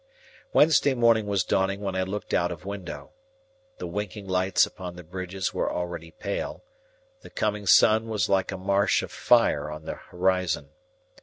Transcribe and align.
Wednesday 0.51 0.95
morning 0.95 1.27
was 1.27 1.43
dawning 1.43 1.79
when 1.79 1.93
I 1.93 2.01
looked 2.01 2.33
out 2.33 2.51
of 2.51 2.65
window. 2.65 3.11
The 3.77 3.85
winking 3.85 4.27
lights 4.27 4.65
upon 4.65 4.95
the 4.95 5.03
bridges 5.03 5.53
were 5.53 5.71
already 5.71 6.09
pale, 6.09 6.63
the 7.21 7.29
coming 7.29 7.67
sun 7.67 8.07
was 8.09 8.27
like 8.27 8.51
a 8.51 8.57
marsh 8.57 9.03
of 9.03 9.11
fire 9.11 9.69
on 9.69 9.85
the 9.85 9.93
horizon. 10.09 10.69